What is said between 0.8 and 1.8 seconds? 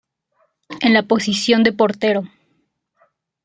En la posición de